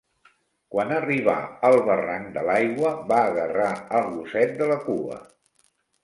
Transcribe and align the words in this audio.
Quan 0.75 0.91
arribà 0.99 1.33
al 1.67 1.75
barranc 1.89 2.31
de 2.37 2.45
l’Aigua, 2.47 2.93
va 3.11 3.19
agarrar 3.25 3.67
el 3.99 4.09
gosset 4.15 4.55
de 4.63 4.71
la 4.73 4.79
cua. 4.87 5.19